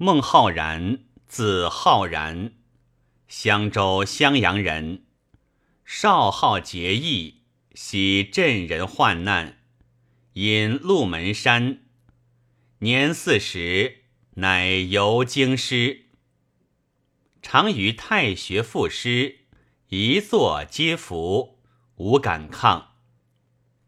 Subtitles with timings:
[0.00, 2.52] 孟浩然，字浩然，
[3.26, 5.02] 襄州襄阳人。
[5.84, 7.42] 少好节义，
[7.74, 9.58] 喜镇人患难，
[10.34, 11.80] 因鹿门山。
[12.78, 16.04] 年四十，乃游京师。
[17.42, 19.46] 常于太学赋诗，
[19.88, 21.58] 一作皆服，
[21.96, 22.92] 无敢抗。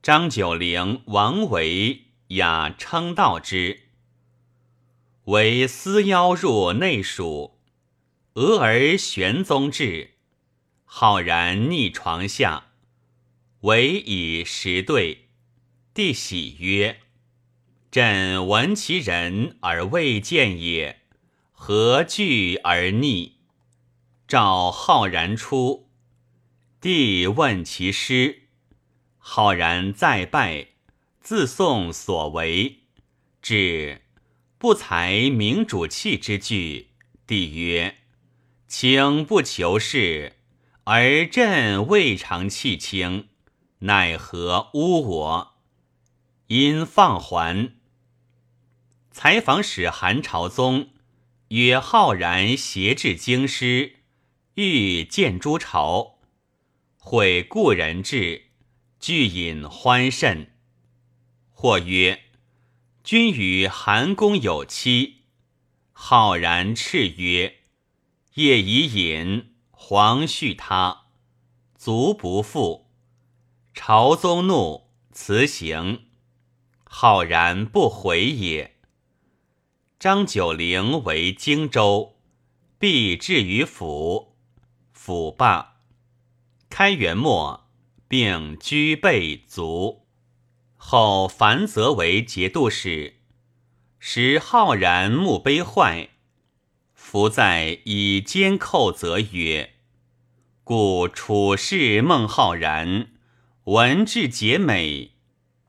[0.00, 3.85] 张九龄、王维雅称道之。
[5.26, 7.58] 为思邀入内署，
[8.34, 10.12] 俄而玄宗至，
[10.84, 12.68] 浩然逆床下，
[13.62, 15.30] 唯以时对。
[15.92, 17.00] 帝喜曰
[17.90, 21.00] ：“朕闻其人而未见也，
[21.50, 23.38] 何惧而逆？”
[24.28, 25.88] 召浩然出，
[26.80, 28.42] 帝问其师，
[29.18, 30.68] 浩然再拜，
[31.20, 32.82] 自颂所为，
[33.42, 34.02] 至。
[34.66, 36.88] 不才明主气之句，
[37.24, 37.98] 帝曰
[38.66, 40.38] ：“卿不求是，
[40.82, 43.28] 而朕未尝弃卿，
[43.78, 45.54] 奈何污我？”
[46.48, 47.74] 因放还。
[49.12, 50.88] 采访使韩朝宗，
[51.50, 53.98] 曰：“浩然携至京师，
[54.54, 56.18] 欲见诸朝，
[56.98, 58.46] 会故人至，
[58.98, 60.50] 俱饮欢甚。”
[61.54, 62.24] 或曰。
[63.06, 65.18] 君与韩公有期，
[65.92, 67.58] 浩然叱曰
[68.34, 71.04] ：“夜已饮，黄续他，
[71.76, 72.88] 足不复。”
[73.72, 76.06] 朝宗怒，辞行。
[76.82, 78.74] 浩然不回也。
[80.00, 82.16] 张九龄为荆州，
[82.76, 84.34] 必至于府，
[84.92, 85.76] 府罢。
[86.68, 87.68] 开元末，
[88.08, 90.05] 并居备卒。
[90.88, 93.14] 后樊则为节度使，
[93.98, 96.10] 使浩然墓碑坏，
[96.94, 99.70] 伏在以监寇则曰
[100.62, 103.08] ：“故处事孟浩然，
[103.64, 105.10] 文质节美，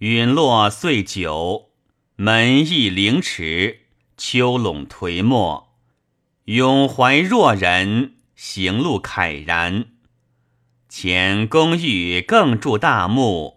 [0.00, 1.70] 陨落岁久，
[2.16, 3.86] 门亦凌迟，
[4.18, 5.70] 丘垄颓没，
[6.44, 9.86] 永怀若人，行路慨然。
[10.86, 13.56] 前公寓更筑大墓。”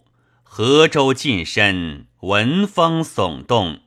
[0.54, 3.78] 河州近身，闻风耸动；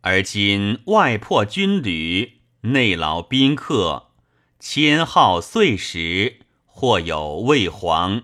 [0.00, 4.08] 而今外破军旅，内劳宾客，
[4.58, 8.22] 千号岁时，或有未黄，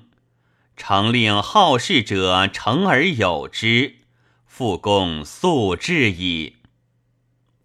[0.77, 3.99] 常令好事者成而有之，
[4.45, 6.57] 复公素至矣。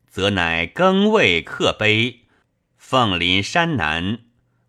[0.07, 2.27] 则乃更位刻碑，
[2.77, 4.19] 凤临山南，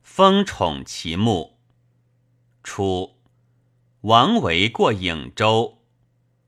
[0.00, 1.58] 封宠其墓。
[2.64, 3.21] 初。
[4.02, 5.78] 王维过颍州，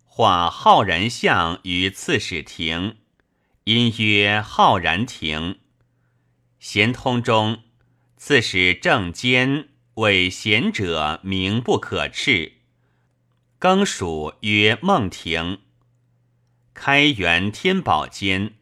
[0.02, 2.96] 画浩然像于刺史亭，
[3.62, 5.60] 因曰浩然亭。
[6.58, 7.62] 咸通中，
[8.16, 12.54] 刺史郑坚谓贤者名不可斥，
[13.60, 15.60] 更属曰孟亭。
[16.72, 18.54] 开元天宝间，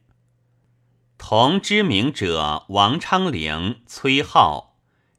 [1.17, 4.73] 同知名者王昌龄、崔颢，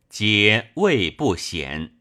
[0.07, 1.97] 皆未不贤。